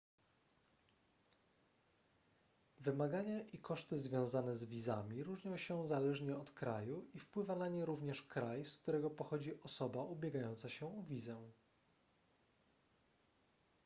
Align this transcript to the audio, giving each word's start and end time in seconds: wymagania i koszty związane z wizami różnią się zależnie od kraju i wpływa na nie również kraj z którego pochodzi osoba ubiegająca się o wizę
wymagania 2.79 3.41
i 3.41 3.57
koszty 3.57 3.97
związane 3.97 4.55
z 4.55 4.65
wizami 4.65 5.23
różnią 5.23 5.57
się 5.57 5.87
zależnie 5.87 6.37
od 6.37 6.51
kraju 6.51 7.07
i 7.13 7.19
wpływa 7.19 7.55
na 7.55 7.69
nie 7.69 7.85
również 7.85 8.21
kraj 8.21 8.65
z 8.65 8.77
którego 8.77 9.09
pochodzi 9.09 9.61
osoba 9.61 10.03
ubiegająca 10.03 10.69
się 10.69 10.97
o 10.99 11.03
wizę 11.03 11.51